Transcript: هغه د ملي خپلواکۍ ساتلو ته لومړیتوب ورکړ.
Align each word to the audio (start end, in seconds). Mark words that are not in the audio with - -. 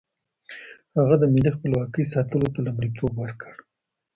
هغه 0.97 1.15
د 1.19 1.23
ملي 1.33 1.51
خپلواکۍ 1.55 2.03
ساتلو 2.13 2.47
ته 2.53 2.59
لومړیتوب 2.65 3.11
ورکړ. 3.17 3.53